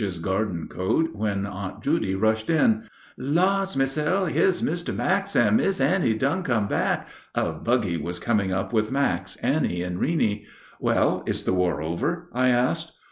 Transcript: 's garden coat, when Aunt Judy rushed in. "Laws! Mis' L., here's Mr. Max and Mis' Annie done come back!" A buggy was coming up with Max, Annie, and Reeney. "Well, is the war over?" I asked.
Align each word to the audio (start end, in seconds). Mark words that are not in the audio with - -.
's 0.01 0.17
garden 0.17 0.67
coat, 0.67 1.11
when 1.15 1.45
Aunt 1.45 1.83
Judy 1.83 2.15
rushed 2.15 2.49
in. 2.49 2.85
"Laws! 3.19 3.77
Mis' 3.77 3.99
L., 3.99 4.25
here's 4.25 4.59
Mr. 4.63 4.95
Max 4.95 5.35
and 5.35 5.57
Mis' 5.57 5.79
Annie 5.79 6.15
done 6.15 6.41
come 6.41 6.65
back!" 6.67 7.07
A 7.35 7.51
buggy 7.51 7.97
was 7.97 8.17
coming 8.17 8.51
up 8.51 8.73
with 8.73 8.91
Max, 8.91 9.35
Annie, 9.43 9.83
and 9.83 9.99
Reeney. 9.99 10.45
"Well, 10.79 11.21
is 11.27 11.43
the 11.43 11.53
war 11.53 11.83
over?" 11.83 12.29
I 12.33 12.49
asked. 12.49 12.93